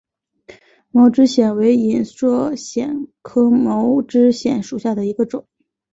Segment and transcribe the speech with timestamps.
[0.89, 5.45] 毛枝藓为隐蒴藓科毛枝藓属下的一个种。